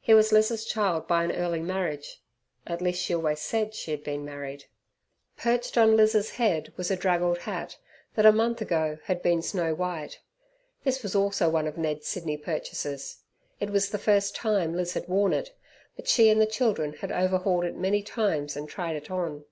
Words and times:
He 0.00 0.12
was 0.12 0.32
Liz's 0.32 0.66
child 0.66 1.08
by 1.08 1.24
an 1.24 1.32
early 1.32 1.60
marriage 1.62 2.20
at 2.66 2.82
least, 2.82 3.00
she 3.02 3.14
always 3.14 3.40
said 3.40 3.74
she 3.74 3.90
had 3.90 4.04
been 4.04 4.22
married. 4.22 4.66
Perched 5.38 5.78
on 5.78 5.96
Liz's 5.96 6.32
head 6.32 6.74
was 6.76 6.90
a 6.90 6.94
draggled 6.94 7.38
hat 7.38 7.78
that 8.14 8.26
a 8.26 8.32
month 8.32 8.60
ago 8.60 8.98
had 9.04 9.22
been 9.22 9.40
snow 9.40 9.72
white. 9.74 10.20
This 10.84 11.02
also 11.14 11.46
was 11.46 11.52
one 11.54 11.66
of 11.66 11.78
Ned's 11.78 12.06
Sydney 12.06 12.36
purchases. 12.36 13.22
It 13.60 13.70
was 13.70 13.88
the 13.88 13.96
first 13.98 14.36
tune 14.36 14.74
Liz 14.76 14.92
had 14.92 15.08
worn 15.08 15.32
it, 15.32 15.56
but 15.96 16.06
she 16.06 16.28
and 16.28 16.38
the 16.38 16.44
children 16.44 16.92
had 16.92 17.10
overhauled 17.10 17.64
it 17.64 17.74
many 17.74 18.02
times 18.02 18.58
and 18.58 18.68
tried 18.68 18.96
it 18.96 19.10
on. 19.10 19.46